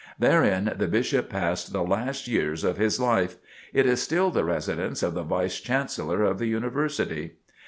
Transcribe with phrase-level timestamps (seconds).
[0.17, 3.35] Therein the Bishop passed the last years of his life.
[3.71, 7.33] It is still the residence of the Vice Chancellor of the University.